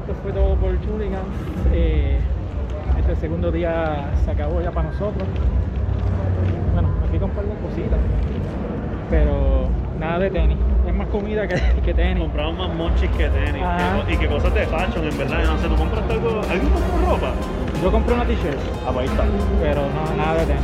[0.00, 1.24] Esto fue todo por Churigans.
[1.72, 2.18] Eh,
[2.98, 5.26] este segundo día se acabó ya para nosotros.
[6.74, 7.98] Bueno, aquí con un par de cositas.
[9.10, 10.56] Pero nada de tenis.
[10.86, 12.22] Es más comida que, que tenis.
[12.22, 13.62] Compramos más monchis que tenis
[14.06, 15.44] que- y que cosas de fashion, en verdad.
[15.44, 16.40] No sé, ¿tú compraste algo?
[16.50, 17.30] ¿Alguien compró ropa?
[17.82, 19.24] Yo compré una t-shirt, Ah, pues ahí está.
[19.62, 20.62] pero no, nada de tenis.